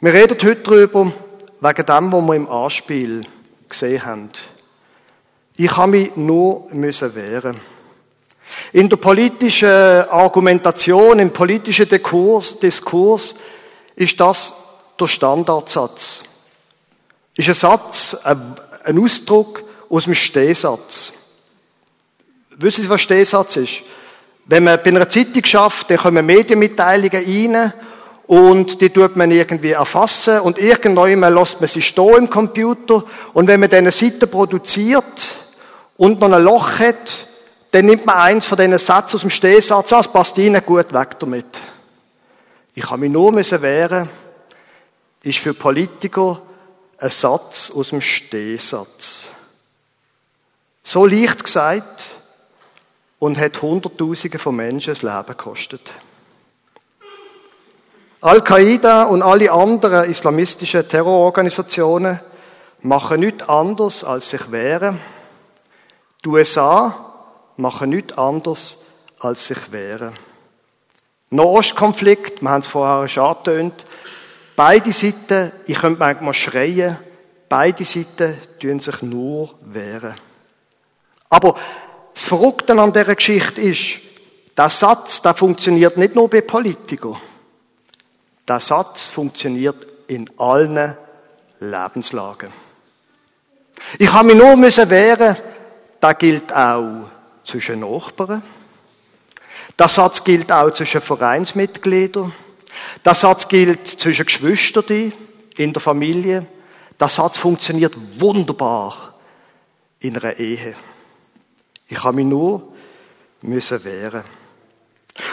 Wir 0.00 0.12
reden 0.12 0.36
heute 0.42 0.56
darüber, 0.56 1.12
wegen 1.60 1.86
dem, 1.86 2.12
was 2.12 2.26
wir 2.26 2.34
im 2.34 2.50
Anspiel 2.50 3.24
gesehen 3.72 4.04
haben. 4.04 4.28
Ich 5.56 5.76
habe 5.76 5.92
mich 5.92 6.16
nur 6.16 6.68
müssen 6.70 7.14
wehren. 7.14 7.60
In 8.72 8.88
der 8.88 8.96
politischen 8.96 9.68
Argumentation, 9.68 11.18
im 11.18 11.32
politischen 11.32 11.88
Diskurs, 11.88 12.58
Diskurs 12.58 13.34
ist 13.96 14.18
das 14.20 14.54
der 14.98 15.06
Standardsatz. 15.06 16.22
Ist 17.34 17.48
ein 17.48 17.54
Satz, 17.54 18.16
ein 18.24 18.98
Ausdruck 18.98 19.62
aus 19.88 20.04
dem 20.04 20.14
Stehsatz. 20.14 21.12
Wissen 22.56 22.82
Sie, 22.82 22.88
was 22.88 23.00
Stehsatz 23.00 23.56
ist? 23.56 23.82
Wenn 24.46 24.64
man 24.64 24.78
bei 24.82 24.90
einer 24.90 25.08
Zeitung 25.08 25.44
schafft, 25.44 25.90
dann 25.90 25.98
kommen 25.98 26.24
Medienmitteilungen 26.26 27.24
rein 27.24 27.72
und 28.26 28.80
die 28.80 28.90
tut 28.90 29.16
man 29.16 29.30
irgendwie 29.30 29.72
erfassen 29.72 30.40
und 30.40 30.58
irgendwann 30.58 31.34
lässt 31.34 31.60
man 31.60 31.68
sie 31.68 31.82
stehen 31.82 32.16
im 32.16 32.30
Computer 32.30 33.04
und 33.32 33.46
wenn 33.46 33.60
man 33.60 33.70
eine 33.72 33.92
Seite 33.92 34.26
produziert 34.26 35.26
und 35.96 36.20
noch 36.20 36.32
ein 36.32 36.42
Loch 36.42 36.78
hat, 36.78 37.26
dann 37.72 37.86
nimmt 37.86 38.06
man 38.06 38.16
eins 38.16 38.46
von 38.46 38.58
diesen 38.58 38.78
Sätzen 38.78 39.16
aus 39.16 39.20
dem 39.22 39.30
Stehsatz, 39.30 39.88
das 39.88 40.12
passt 40.12 40.38
Ihnen 40.38 40.64
gut 40.64 40.92
weg 40.92 41.18
damit. 41.18 41.46
Ich 42.74 42.84
habe 42.88 42.98
mich 42.98 43.10
nur 43.10 43.34
wehren 43.34 44.08
ist 45.24 45.38
für 45.38 45.54
Politiker 45.54 46.42
ein 46.98 47.10
Satz 47.10 47.70
aus 47.70 47.90
dem 47.90 48.00
Stehsatz. 48.00 49.32
So 50.82 51.06
leicht 51.06 51.44
gesagt 51.44 52.16
und 53.18 53.38
hat 53.38 53.62
Hunderttausende 53.62 54.38
von 54.38 54.56
Menschen 54.56 54.92
das 54.92 55.02
Leben 55.02 55.26
gekostet. 55.26 55.92
Al-Qaida 58.22 59.02
und 59.06 59.20
alle 59.20 59.50
anderen 59.50 60.08
islamistischen 60.08 60.86
Terrororganisationen 60.86 62.20
machen 62.80 63.18
nichts 63.18 63.48
anderes, 63.48 64.04
als 64.04 64.30
sich 64.30 64.52
wehren. 64.52 65.00
Die 66.24 66.28
USA 66.28 67.14
machen 67.56 67.90
nichts 67.90 68.16
anderes, 68.16 68.78
als 69.18 69.48
sich 69.48 69.72
wehren. 69.72 70.12
Nahostkonflikt, 71.30 72.42
wir 72.42 72.50
haben 72.50 72.60
es 72.60 72.68
vorher 72.68 73.08
schon 73.08 73.24
angetönt, 73.24 73.84
beide 74.54 74.92
Seiten, 74.92 75.50
ich 75.66 75.80
könnte 75.80 75.98
manchmal 75.98 76.32
schreien, 76.32 76.98
beide 77.48 77.84
Seiten 77.84 78.38
tun 78.60 78.78
sich 78.78 79.02
nur 79.02 79.52
wehren. 79.62 80.14
Aber 81.28 81.56
das 82.14 82.22
Verrückte 82.22 82.80
an 82.80 82.92
dieser 82.92 83.16
Geschichte 83.16 83.60
ist, 83.60 83.98
der 84.56 84.68
Satz, 84.68 85.22
der 85.22 85.34
funktioniert 85.34 85.96
nicht 85.96 86.14
nur 86.14 86.30
bei 86.30 86.42
Politikern. 86.42 87.16
Der 88.48 88.60
Satz 88.60 89.06
funktioniert 89.06 89.86
in 90.08 90.28
allen 90.38 90.96
Lebenslagen. 91.60 92.52
Ich 93.98 94.12
habe 94.12 94.28
mich 94.28 94.36
nur 94.36 94.56
müssen 94.56 94.90
wehren, 94.90 95.36
das 96.00 96.18
gilt 96.18 96.52
auch 96.52 97.08
zwischen 97.44 97.80
Nachbarn. 97.80 98.42
Der 99.78 99.88
Satz 99.88 100.22
gilt 100.24 100.50
auch 100.50 100.70
zwischen 100.70 101.00
Vereinsmitgliedern. 101.00 102.32
Der 103.04 103.14
Satz 103.14 103.48
gilt 103.48 103.86
zwischen 103.86 104.26
Geschwistern 104.26 105.12
in 105.56 105.72
der 105.72 105.80
Familie. 105.80 106.46
Der 106.98 107.08
Satz 107.08 107.38
funktioniert 107.38 107.96
wunderbar 108.18 109.14
in 110.00 110.16
einer 110.16 110.38
Ehe. 110.38 110.74
Ich 111.88 112.02
habe 112.02 112.16
mich 112.16 112.26
nur 112.26 112.72
müssen 113.42 113.84
wehren. 113.84 114.24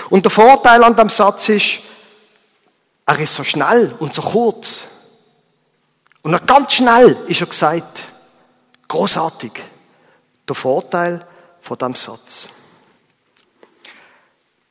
Und 0.10 0.26
der 0.26 0.32
Vorteil 0.32 0.84
an 0.84 0.96
dem 0.96 1.10
Satz 1.10 1.50
ist, 1.50 1.80
er 3.10 3.20
ist 3.20 3.34
so 3.34 3.44
schnell 3.44 3.96
und 3.98 4.14
so 4.14 4.22
kurz. 4.22 4.88
Und 6.22 6.32
noch 6.32 6.46
ganz 6.46 6.74
schnell 6.74 7.18
ist 7.28 7.42
er 7.42 7.48
gesagt. 7.48 8.04
Großartig. 8.88 9.52
Der 10.48 10.56
Vorteil 10.56 11.26
von 11.60 11.78
dem 11.78 11.96
Satz. 11.96 12.48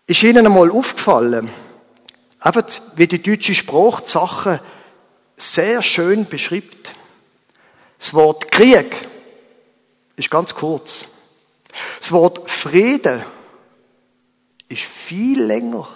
Ist 0.07 0.23
Ihnen 0.23 0.47
einmal 0.47 0.71
aufgefallen, 0.71 1.51
einfach 2.39 2.63
wie 2.95 3.09
die 3.09 3.23
deutsche 3.23 3.55
Sprache 3.55 4.03
die 4.05 4.11
Sachen 4.11 4.61
sehr 5.37 5.83
schön 5.83 6.27
beschreibt? 6.27 6.95
Das 7.99 8.15
Wort 8.15 8.51
Krieg 8.53 9.09
ist 10.15 10.31
ganz 10.31 10.55
kurz. 10.55 11.07
Das 11.99 12.13
Wort 12.13 12.49
Frieden 12.49 13.25
ist 14.69 14.83
viel 14.83 15.43
länger. 15.43 15.89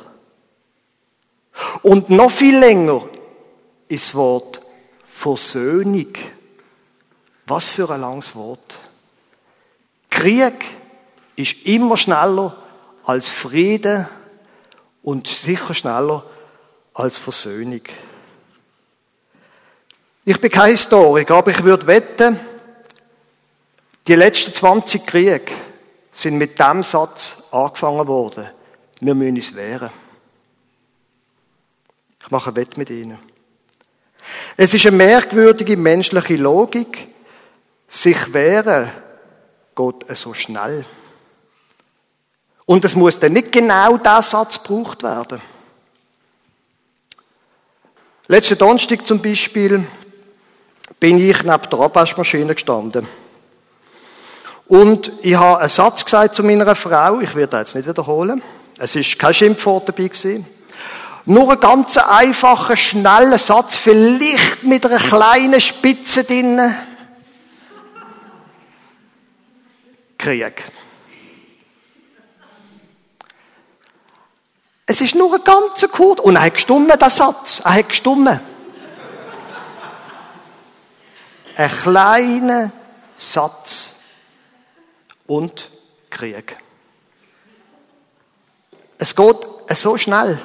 Und 1.83 2.11
noch 2.11 2.31
viel 2.31 2.59
länger 2.59 3.03
ist 3.89 4.09
das 4.09 4.15
Wort 4.15 4.61
Versöhnung. 5.05 6.13
Was 7.47 7.69
für 7.69 7.91
ein 7.91 8.01
langes 8.01 8.35
Wort. 8.35 8.79
Krieg 10.11 10.65
ist 11.37 11.67
immer 11.67 11.97
schneller 11.97 12.57
als 13.05 13.31
Frieden 13.31 14.07
und 15.03 15.27
sicher 15.27 15.75
schneller 15.75 16.25
als 16.95 17.19
Versöhnung. 17.19 17.83
Ich 20.25 20.41
bin 20.41 20.51
kein 20.51 20.71
Historiker, 20.71 21.37
aber 21.37 21.51
ich 21.51 21.65
würde 21.65 21.87
wetten, 21.87 22.39
die 24.07 24.15
letzten 24.15 24.55
20 24.55 25.07
Kriege 25.07 25.53
sind 26.13 26.37
mit 26.37 26.59
dem 26.59 26.83
Satz 26.83 27.43
angefangen 27.51 28.07
worden. 28.07 28.49
Wir 29.01 29.15
müssen 29.15 29.37
uns 29.37 29.55
wehren. 29.55 29.91
Ich 32.25 32.31
mache 32.31 32.55
Wett 32.57 32.77
mit 32.77 32.91
Ihnen. 32.91 33.19
Es 34.57 34.75
ist 34.75 34.87
eine 34.87 34.97
merkwürdige 34.97 35.77
menschliche 35.77 36.37
Logik, 36.37 37.09
sich 37.89 38.33
wehren 38.33 38.91
geht 39.75 40.17
so 40.17 40.35
schnell. 40.35 40.85
Und 42.65 42.85
es 42.85 42.95
muss 42.95 43.19
dann 43.19 43.33
nicht 43.33 43.53
genau 43.53 43.97
der 43.97 44.23
Satz 44.23 44.63
gebraucht 44.63 45.03
werden. 45.03 45.41
Letzten 48.29 48.59
Donnerstag 48.59 49.07
zum 49.07 49.21
Beispiel 49.21 49.85
bin 51.01 51.19
ich 51.19 51.43
neben 51.43 51.71
der 51.71 51.81
Abwaschmaschine 51.81 52.55
gestanden. 52.55 53.09
Und 54.67 55.13
ich 55.23 55.35
habe 55.35 55.59
einen 55.59 55.69
Satz 55.69 56.05
gesagt 56.05 56.37
zu 56.37 56.43
meiner 56.43 56.75
Frau, 56.75 57.21
ich 57.21 57.35
werde 57.35 57.59
jetzt 57.59 57.75
nicht 57.75 57.89
wiederholen. 57.89 58.43
Es 58.79 58.97
ist 58.97 59.19
kein 59.19 59.35
Schimpfwort 59.35 59.89
dabei 59.89 60.09
gewesen. 60.09 60.47
Nur 61.25 61.53
ein 61.53 61.61
ganz 61.61 61.97
einfacher, 61.97 62.77
schneller 62.77 63.39
Satz, 63.39 63.77
vielleicht 63.77 64.65
mit 64.65 64.85
einer 64.85 64.99
kleinen 64.99 65.61
Spitze 65.61 66.25
drinnen. 66.25 66.77
Krieg. 70.19 70.65
Es 74.87 75.01
ist 75.01 75.15
nur 75.15 75.35
ein 75.35 75.45
ganzer 75.45 75.89
Kurz. 75.89 76.21
Und 76.21 76.37
er 76.37 76.43
hat 76.43 76.55
gestummen, 76.55 76.89
der 76.89 77.11
Satz. 77.11 77.61
Er 77.65 77.75
hat 77.75 77.89
gestummen. 77.89 78.41
ein 81.57 81.69
kleiner 81.69 82.73
Satz 83.17 83.95
und 85.27 85.71
Krieg. 86.11 86.57
Es 88.99 89.15
geht 89.15 89.37
so 89.75 89.97
schnell. 89.97 90.39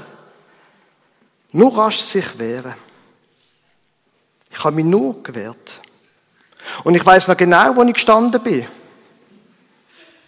Nur 1.57 1.75
rasch 1.75 2.01
sich 2.01 2.37
wehren. 2.37 2.75
Ich 4.51 4.63
habe 4.63 4.75
mich 4.75 4.85
nur 4.85 5.23
gewehrt. 5.23 5.81
Und 6.83 6.93
ich 6.93 7.03
weiß 7.03 7.27
noch 7.27 7.35
genau, 7.35 7.75
wo 7.75 7.81
ich 7.81 7.95
gestanden 7.95 8.39
bin. 8.43 8.67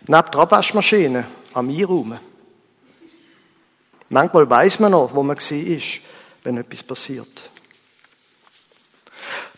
Neben 0.07 0.31
der 0.31 0.39
Abwaschmaschine, 0.39 1.27
am 1.53 1.69
Einraumen. 1.69 2.19
Manchmal 4.09 4.49
weiß 4.49 4.79
man 4.79 4.91
noch, 4.91 5.13
wo 5.13 5.21
man 5.21 5.37
war, 5.37 5.81
wenn 6.45 6.57
etwas 6.57 6.81
passiert. 6.81 7.51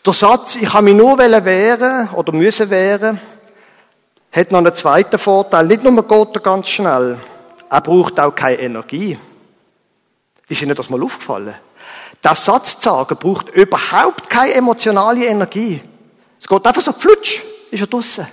Der 0.04 0.12
Satz, 0.12 0.56
ich 0.56 0.70
habe 0.70 0.84
mich 0.84 0.94
nur 0.94 1.16
wehren 1.16 2.10
oder 2.10 2.32
müssen 2.34 2.68
wehren, 2.68 3.18
hat 4.30 4.52
noch 4.52 4.58
einen 4.58 4.74
zweiten 4.74 5.18
Vorteil. 5.18 5.66
Nicht 5.68 5.84
nur 5.84 6.06
geht 6.06 6.36
er 6.36 6.42
ganz 6.42 6.68
schnell, 6.68 7.18
er 7.70 7.80
braucht 7.80 8.20
auch 8.20 8.34
keine 8.34 8.60
Energie. 8.60 9.16
Ist 10.52 10.60
Ihnen 10.60 10.74
das 10.74 10.90
mal 10.90 11.02
aufgefallen? 11.02 11.54
Der 12.22 12.34
sagen 12.34 13.16
braucht 13.16 13.48
überhaupt 13.48 14.28
keine 14.28 14.52
emotionale 14.52 15.24
Energie. 15.24 15.80
Es 16.38 16.46
geht 16.46 16.66
einfach 16.66 16.82
so 16.82 16.92
flutsch, 16.92 17.40
ist 17.70 17.80
er 17.80 17.86
draussen. 17.86 18.28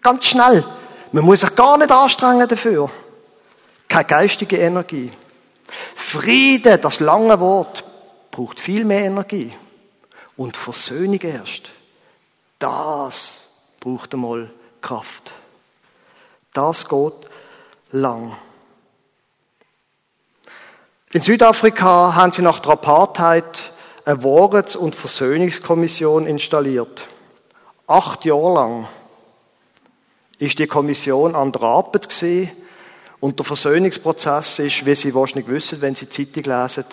Ganz 0.00 0.24
schnell. 0.24 0.64
Man 1.12 1.26
muss 1.26 1.42
sich 1.42 1.54
gar 1.54 1.76
nicht 1.76 1.92
anstrengen 1.92 2.48
dafür. 2.48 2.90
Keine 3.86 4.04
geistige 4.06 4.56
Energie. 4.56 5.12
Friede, 5.94 6.78
das 6.78 7.00
lange 7.00 7.38
Wort, 7.38 7.84
braucht 8.30 8.60
viel 8.60 8.86
mehr 8.86 9.04
Energie. 9.04 9.52
Und 10.38 10.56
Versöhnung 10.56 11.20
erst, 11.20 11.68
das 12.58 13.50
braucht 13.78 14.14
einmal 14.14 14.50
Kraft. 14.80 15.32
Das 16.54 16.88
geht 16.88 17.28
lang. 17.90 18.38
In 21.10 21.22
Südafrika 21.22 22.14
haben 22.14 22.32
sie 22.32 22.42
nach 22.42 22.58
der 22.58 22.72
Apartheid 22.72 23.72
eine 24.04 24.22
Wahrheits- 24.24 24.76
und 24.76 24.94
Versöhnungskommission 24.94 26.26
installiert. 26.26 27.06
Acht 27.86 28.26
Jahre 28.26 28.52
lang 28.52 28.88
ist 30.38 30.58
die 30.58 30.66
Kommission 30.66 31.34
an 31.34 31.50
der 31.50 31.62
Arbeit 31.62 32.22
und 33.20 33.38
der 33.38 33.46
Versöhnungsprozess 33.46 34.58
ist, 34.58 34.84
wie 34.84 34.94
Sie 34.94 35.14
wahrscheinlich 35.14 35.48
wissen, 35.48 35.80
wenn 35.80 35.94
Sie 35.94 36.04
die 36.04 36.26
Zeitung 36.26 36.52
lesen, 36.52 36.84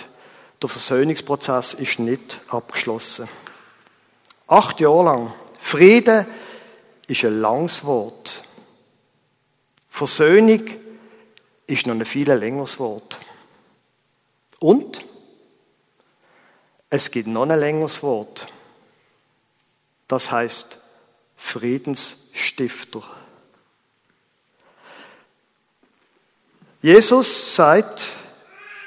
der 0.62 0.70
Versöhnungsprozess 0.70 1.74
ist 1.74 2.00
nicht 2.00 2.40
abgeschlossen. 2.48 3.28
Acht 4.48 4.80
Jahre 4.80 5.04
lang. 5.04 5.34
Frieden 5.60 6.26
ist 7.08 7.26
ein 7.26 7.42
langes 7.42 7.84
Wort. 7.84 8.44
Versöhnung 9.90 10.62
ist 11.68 11.86
noch 11.86 11.96
ein 11.96 12.06
viel 12.06 12.32
längeres 12.32 12.80
Wort. 12.80 13.18
Und 14.60 15.06
es 16.90 17.12
gibt 17.12 17.28
noch 17.28 17.44
ein 17.44 17.60
längeres 17.60 18.02
Wort. 18.04 18.48
Das 20.08 20.32
heißt 20.32 20.78
Friedensstifter. 21.36 23.04
Jesus 26.82 27.56
sagt 27.56 28.08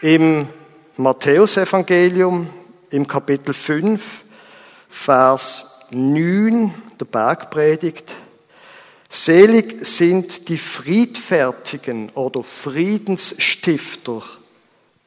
im 0.01 0.49
Matthäusevangelium 0.97 2.49
im 2.91 3.07
Kapitel 3.07 3.53
5, 3.53 4.25
Vers 4.89 5.67
9, 5.91 6.73
der 6.99 7.05
Bergpredigt, 7.05 8.15
Selig 9.09 9.87
sind 9.87 10.49
die 10.49 10.59
Friedfertigen 10.59 12.11
oder 12.11 12.43
Friedensstifter, 12.43 14.23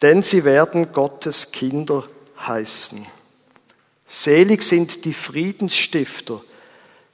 denn 0.01 0.23
sie 0.23 0.43
werden 0.43 0.91
Gottes 0.93 1.51
Kinder 1.51 2.07
heißen. 2.39 3.05
Selig 4.05 4.63
sind 4.63 5.05
die 5.05 5.13
Friedensstifter, 5.13 6.41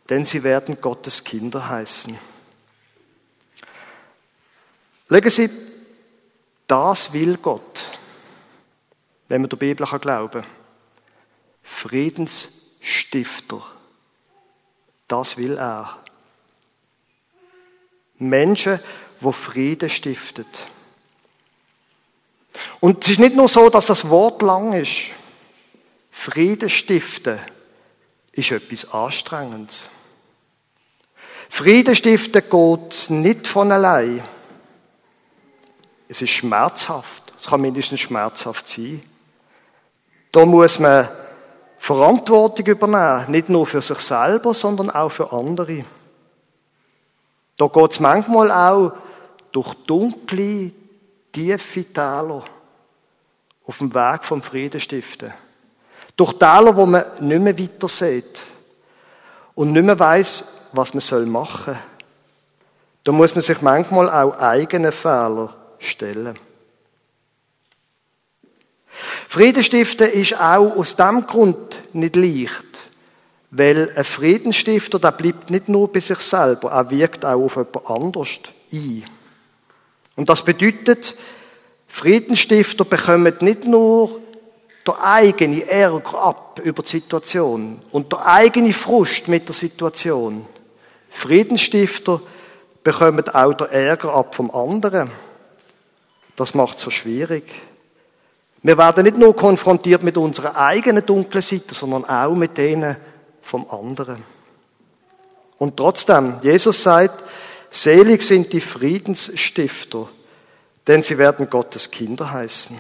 denn 0.10 0.26
sie 0.26 0.43
werden 0.43 0.80
Gottes 0.82 1.23
Kinder 1.23 1.67
heißen. 1.69 2.17
Legen 5.10 5.30
Sie, 5.30 5.50
das 6.65 7.13
will 7.13 7.38
Gott, 7.38 7.84
wenn 9.30 9.41
man 9.41 9.50
der 9.50 9.58
Bibel 9.58 9.86
glauben 9.86 10.41
kann. 10.41 10.52
Friedensstifter. 11.63 13.62
Das 15.08 15.38
will 15.38 15.58
er. 15.58 16.04
Menschen, 18.17 18.80
wo 19.21 19.32
Frieden 19.32 19.89
stiftet. 19.89 20.67
Und 22.80 23.04
es 23.04 23.12
ist 23.12 23.20
nicht 23.20 23.36
nur 23.36 23.48
so, 23.48 23.70
dass 23.70 23.86
das 23.86 24.10
Wort 24.10 24.41
lang 24.41 24.74
ist. 24.74 25.12
Frieden 26.12 26.70
stiften 26.70 27.39
ist 28.32 28.52
etwas 28.52 28.91
Anstrengendes. 28.91 29.89
Frieden 31.50 31.96
stiften 31.96 32.43
geht 32.50 33.10
nicht 33.10 33.48
von 33.48 33.72
allein. 33.72 34.24
Es 36.08 36.22
ist 36.22 36.32
schmerzhaft. 36.32 37.34
Es 37.38 37.48
kann 37.48 37.62
mindestens 37.62 38.00
schmerzhaft 38.00 38.67
sein. 38.67 39.04
Da 40.32 40.46
muss 40.46 40.80
man 40.80 41.08
Verantwortung 41.78 42.65
übernehmen, 42.65 43.32
nicht 43.32 43.50
nur 43.50 43.65
für 43.65 43.82
sich 43.82 44.00
selber, 44.00 44.54
sondern 44.54 44.89
auch 44.89 45.10
für 45.10 45.32
andere. 45.32 45.86
Da 47.58 47.67
geht 47.67 47.91
es 47.91 48.00
manchmal 48.00 48.52
auch 48.52 48.93
durch 49.52 49.74
dunkle, 49.86 50.72
tiefe 51.38 51.84
Täler 51.84 52.43
auf 53.67 53.78
dem 53.78 53.93
Weg 53.93 54.23
vom 54.23 54.41
Friedenstiften. 54.41 55.32
Durch 56.15 56.34
Täler, 56.34 56.76
wo 56.76 56.88
man 56.88 57.06
nicht 57.19 57.41
mehr 57.41 57.60
weiter 57.60 57.88
sieht 57.88 58.41
und 59.54 59.71
nicht 59.71 59.86
mehr 59.86 60.00
weiß, 60.00 60.45
was 60.71 60.95
man 60.95 61.30
machen 61.30 61.73
soll. 61.73 61.80
Da 63.04 63.12
muss 63.12 63.36
man 63.36 63.43
sich 63.43 63.62
manchmal 63.62 64.10
auch 64.10 64.38
eigene 64.39 64.91
Fehler 64.91 65.54
stellen. 65.78 66.39
Friedenstiften 69.28 70.10
ist 70.10 70.34
auch 70.34 70.76
aus 70.76 70.95
dem 70.95 71.28
Grund 71.28 71.78
nicht 71.93 72.15
leicht, 72.15 72.89
weil 73.52 73.93
ein 73.95 74.04
Friedensstifter, 74.04 74.97
der 74.97 75.12
bleibt 75.12 75.52
nicht 75.52 75.69
nur 75.69 75.91
bei 75.91 76.00
sich 76.00 76.19
selber, 76.19 76.71
er 76.71 76.89
wirkt 76.89 77.23
auch 77.23 77.43
auf 77.43 77.58
jemand 77.58 77.89
anders 77.89 78.39
ein. 78.73 79.16
Und 80.17 80.27
das 80.27 80.43
bedeutet, 80.43 81.15
Friedensstifter 81.88 82.84
bekommen 82.84 83.34
nicht 83.39 83.65
nur 83.65 84.19
der 84.86 85.01
eigene 85.01 85.65
Ärger 85.69 86.19
ab 86.19 86.60
über 86.63 86.84
die 86.84 86.89
Situation 86.89 87.80
und 87.91 88.12
der 88.12 88.25
eigene 88.25 88.73
Frust 88.73 89.30
mit 89.30 89.47
der 89.47 89.56
Situation. 89.56 90.45
Friedensstifter 91.10 92.21
bekommen 92.84 93.27
auch 93.30 93.53
der 93.53 93.71
Ärger 93.71 94.13
ab 94.13 94.36
vom 94.36 94.51
anderen. 94.51 95.12
Das 96.36 96.53
macht 96.53 96.77
es 96.77 96.84
so 96.84 96.89
schwierig. 96.89 97.43
Wir 98.63 98.77
werden 98.77 99.03
nicht 99.03 99.17
nur 99.17 99.36
konfrontiert 99.36 100.03
mit 100.03 100.17
unserer 100.17 100.58
eigenen 100.58 101.06
dunklen 101.06 101.41
Seite, 101.41 101.73
sondern 101.73 102.06
auch 102.06 102.36
mit 102.36 102.58
denen 102.58 102.97
vom 103.41 103.69
anderen. 103.69 104.23
Und 105.58 105.77
trotzdem, 105.77 106.36
Jesus 106.41 106.84
sagt, 106.84 107.23
selig 107.69 108.21
sind 108.21 108.53
die 108.53 108.62
Friedensstifter, 108.62 110.10
denn 110.86 111.03
sie 111.03 111.17
werden 111.17 111.49
Gottes 111.49 111.91
Kinder 111.91 112.32
heißen. 112.32 112.80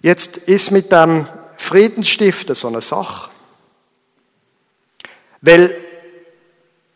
Jetzt 0.00 0.36
ist 0.36 0.70
mit 0.70 0.90
dem 0.90 1.26
Friedensstiften 1.56 2.54
so 2.54 2.68
eine 2.68 2.80
Sache. 2.80 3.30
Weil 5.40 5.74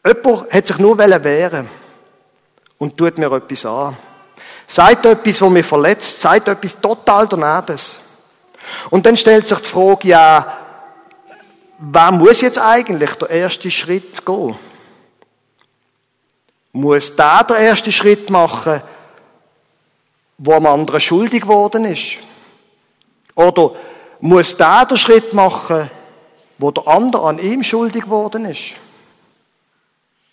jemand 0.05 0.53
hat 0.53 0.67
sich 0.67 0.79
nur 0.79 0.99
wehren 0.99 1.69
und 2.79 2.97
tut 2.97 3.19
mir 3.19 3.31
etwas 3.33 3.65
an. 3.65 3.97
Sagt 4.67 5.07
etwas, 5.07 5.41
was 5.41 5.51
mich 5.51 5.67
verletzt, 5.67 6.21
sagt 6.21 6.49
etwas 6.49 6.81
total 6.81 7.29
daneben. 7.29 7.81
Und 8.91 9.07
dann 9.07 9.17
stellt 9.17 9.47
sich 9.47 9.59
die 9.59 9.69
Frage, 9.69 10.09
ja, 10.09 10.59
wer 11.79 12.13
muss 12.13 12.41
jetzt 12.41 12.59
eigentlich 12.59 13.15
der 13.15 13.31
erste 13.31 13.71
Schritt 13.71 14.27
gehen? 14.27 14.57
Muss 16.77 17.17
der 17.17 17.43
der 17.45 17.57
erste 17.57 17.91
Schritt 17.91 18.29
machen, 18.29 18.83
wo 20.37 20.53
am 20.53 20.67
anderen 20.67 21.01
schuldig 21.01 21.41
geworden 21.41 21.87
ist? 21.87 22.19
Oder 23.35 23.71
muss 24.21 24.59
der 24.59 24.85
den 24.85 24.99
Schritt 24.99 25.33
machen, 25.33 25.91
wo 26.59 26.71
der 26.71 26.87
andere 26.87 27.29
an 27.29 27.39
ihm 27.39 27.63
schuldig 27.63 28.05
geworden 28.05 28.45
ist? 28.45 28.75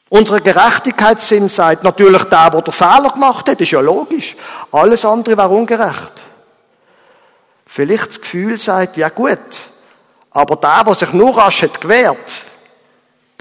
Unser 0.09 0.41
Gerechtigkeitssinn 0.41 1.47
sagt 1.47 1.85
natürlich 1.85 2.23
der, 2.25 2.49
der 2.49 2.61
den 2.61 2.73
Fehler 2.73 3.11
gemacht 3.13 3.47
hat, 3.47 3.61
ist 3.61 3.71
ja 3.71 3.79
logisch. 3.79 4.35
Alles 4.73 5.05
andere 5.05 5.37
wäre 5.37 5.47
ungerecht. 5.47 6.23
Vielleicht 7.65 8.09
das 8.09 8.19
Gefühl 8.19 8.59
sagt, 8.59 8.97
ja 8.97 9.07
gut, 9.07 9.39
aber 10.31 10.57
der, 10.57 10.83
der 10.83 10.95
sich 10.95 11.13
nur 11.13 11.37
rasch 11.37 11.61
hat 11.61 11.79
gewehrt, 11.79 12.45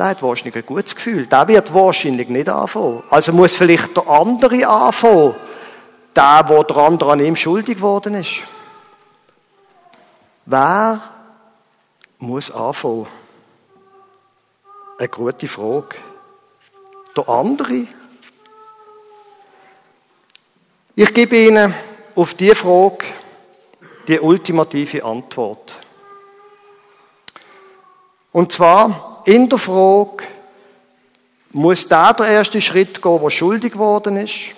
der 0.02 0.08
hat 0.10 0.22
wahrscheinlich 0.24 0.56
ein 0.56 0.66
gutes 0.66 0.96
Gefühl. 0.96 1.28
Der 1.28 1.46
wird 1.46 1.72
wahrscheinlich 1.72 2.28
nicht 2.28 2.48
anfangen. 2.48 3.04
Also 3.08 3.32
muss 3.32 3.54
vielleicht 3.54 3.96
der 3.96 4.08
andere 4.08 4.66
anfangen. 4.66 5.36
Der, 6.16 6.44
wo 6.48 6.60
der 6.64 6.76
andere 6.76 7.12
an 7.12 7.20
ihm 7.20 7.36
schuldig 7.36 7.76
geworden 7.76 8.14
ist. 8.14 8.42
Wer 10.44 11.00
muss 12.18 12.50
anfangen? 12.50 13.06
Eine 14.98 15.08
gute 15.08 15.46
Frage. 15.46 15.94
Der 17.16 17.28
andere? 17.28 17.86
Ich 20.96 21.14
gebe 21.14 21.36
Ihnen 21.36 21.74
auf 22.16 22.34
diese 22.34 22.56
Frage 22.56 23.04
die 24.08 24.18
ultimative 24.18 25.04
Antwort. 25.04 25.80
Und 28.32 28.50
zwar 28.50 29.11
in 29.24 29.48
der 29.48 29.58
Frage, 29.58 30.24
muss 31.50 31.86
der 31.86 32.14
der 32.14 32.28
erste 32.28 32.60
Schritt 32.60 33.02
gehen, 33.02 33.20
der 33.20 33.30
schuldig 33.30 33.72
geworden 33.72 34.16
ist? 34.16 34.50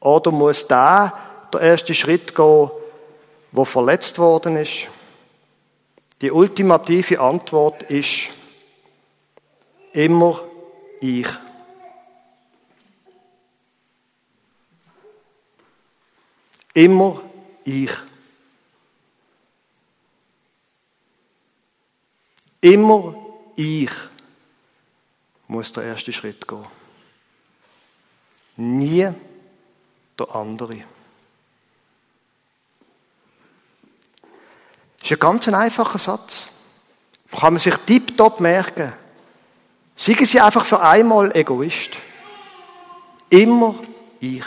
Oder 0.00 0.30
muss 0.30 0.66
der 0.66 1.12
der 1.52 1.60
erste 1.60 1.94
Schritt 1.94 2.34
gehen, 2.34 2.70
der 3.52 3.64
verletzt 3.64 4.18
worden 4.18 4.56
ist? 4.56 4.86
Die 6.20 6.30
ultimative 6.30 7.20
Antwort 7.20 7.82
ist 7.84 8.30
immer 9.92 10.42
ich. 11.00 11.28
Immer 16.74 17.20
ich. 17.64 17.90
Immer 22.60 23.14
ich 23.60 23.90
muss 25.48 25.70
der 25.72 25.84
erste 25.84 26.12
Schritt 26.12 26.48
gehen. 26.48 26.64
Nie 28.56 29.10
der 30.18 30.34
andere. 30.34 30.76
Das 34.98 35.10
ist 35.10 35.12
ein 35.12 35.18
ganz 35.18 35.48
einfacher 35.48 35.98
Satz. 35.98 36.48
Kann 37.30 37.52
man 37.52 37.60
sich 37.60 37.76
tiptop 37.76 38.40
merken. 38.40 38.94
Seien 39.94 40.24
Sie 40.24 40.40
einfach 40.40 40.64
für 40.64 40.80
einmal 40.80 41.34
Egoist. 41.36 41.98
Immer 43.28 43.74
ich. 44.20 44.44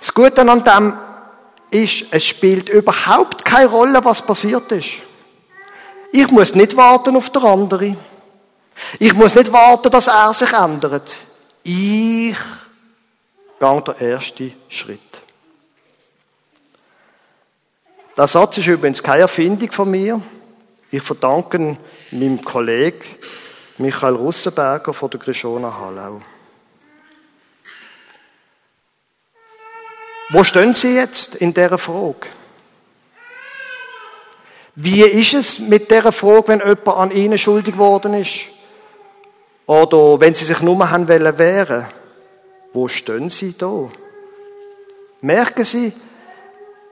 Das 0.00 0.12
Gute 0.12 0.42
an 0.42 0.64
dem 0.64 0.98
ist, 1.70 2.06
es 2.10 2.24
spielt 2.24 2.68
überhaupt 2.68 3.44
keine 3.44 3.68
Rolle, 3.68 4.04
was 4.04 4.22
passiert 4.22 4.72
ist. 4.72 5.09
Ich 6.12 6.30
muss 6.30 6.54
nicht 6.54 6.76
warten 6.76 7.16
auf 7.16 7.30
der 7.30 7.44
andere. 7.44 7.96
Ich 8.98 9.14
muss 9.14 9.34
nicht 9.34 9.52
warten, 9.52 9.90
dass 9.90 10.08
er 10.08 10.32
sich 10.34 10.52
ändert. 10.52 11.14
Ich 11.62 12.36
gehe 13.60 13.82
der 13.82 14.00
erste 14.00 14.52
Schritt. 14.68 15.00
Der 18.16 18.26
Satz 18.26 18.58
ist 18.58 18.66
übrigens 18.66 19.02
keine 19.02 19.22
Erfindung 19.22 19.70
von 19.70 19.90
mir. 19.90 20.20
Ich 20.90 21.02
verdanke 21.02 21.78
meinem 22.10 22.42
Kollegen 22.42 23.04
Michael 23.78 24.14
Russenberger 24.14 24.92
von 24.92 25.10
der 25.10 25.20
Grishona 25.20 25.78
Hallau. 25.78 26.20
Wo 30.30 30.44
stehen 30.44 30.74
Sie 30.74 30.94
jetzt 30.94 31.36
in 31.36 31.54
dieser 31.54 31.78
Frage? 31.78 32.28
Wie 34.74 35.02
ist 35.02 35.34
es 35.34 35.58
mit 35.58 35.90
dieser 35.90 36.12
Frage, 36.12 36.48
wenn 36.48 36.60
jemand 36.60 36.88
an 36.88 37.10
Ihnen 37.10 37.38
schuldig 37.38 37.74
geworden 37.74 38.14
ist? 38.14 38.46
Oder 39.66 40.20
wenn 40.20 40.34
Sie 40.34 40.44
sich 40.44 40.60
nur 40.60 40.90
haben 40.90 41.08
wollen 41.08 41.38
wehren? 41.38 41.86
Wo 42.72 42.88
stehen 42.88 43.30
Sie 43.30 43.56
da? 43.56 43.90
Merken 45.20 45.64
Sie, 45.64 45.92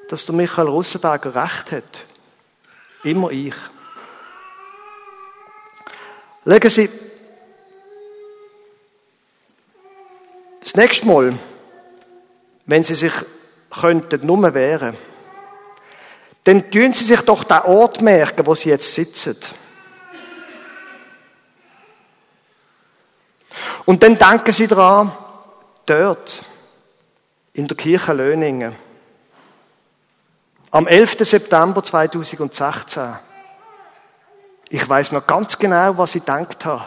dass 0.08 0.26
der 0.26 0.34
Michael 0.34 0.68
Russenberger 0.68 1.34
recht 1.34 1.72
hat? 1.72 2.04
Immer 3.04 3.30
ich. 3.30 3.54
Legen 6.44 6.70
Sie 6.70 6.88
das 10.60 10.74
nächste 10.74 11.06
Mal, 11.06 11.38
wenn 12.66 12.82
Sie 12.82 12.94
sich 12.94 13.12
könnten 13.70 14.26
nur 14.26 14.54
wehren, 14.54 14.96
dann 16.48 16.70
tun 16.70 16.94
Sie 16.94 17.04
sich 17.04 17.20
doch 17.20 17.44
den 17.44 17.58
Ort 17.58 18.00
merken, 18.00 18.46
wo 18.46 18.54
Sie 18.54 18.70
jetzt 18.70 18.94
sitzen. 18.94 19.36
Und 23.84 24.02
dann 24.02 24.16
denken 24.16 24.50
Sie 24.54 24.66
daran, 24.66 25.12
dort, 25.84 26.42
in 27.52 27.68
der 27.68 27.76
Kirche 27.76 28.14
Löningen, 28.14 28.74
am 30.70 30.86
11. 30.86 31.18
September 31.20 31.82
2016, 31.84 33.18
ich 34.70 34.88
weiß 34.88 35.12
noch 35.12 35.26
ganz 35.26 35.58
genau, 35.58 35.98
was 35.98 36.14
ich 36.14 36.24
gedacht 36.24 36.64
habe. 36.64 36.86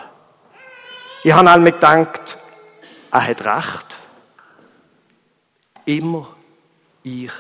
Ich 1.24 1.34
habe 1.34 1.48
einmal 1.48 1.72
gedacht, 1.72 2.40
er 3.12 3.28
hat 3.28 3.46
recht. 3.46 4.00
Immer 5.86 6.36
ich. 7.04 7.32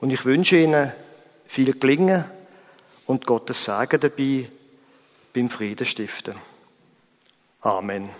Und 0.00 0.12
ich 0.12 0.24
wünsche 0.24 0.56
Ihnen 0.56 0.92
viel 1.46 1.72
Gelingen 1.72 2.24
und 3.06 3.26
Gottes 3.26 3.64
Segen 3.64 4.00
dabei 4.00 4.48
beim 5.34 5.50
Friedenstiften. 5.50 6.34
Amen. 7.62 8.10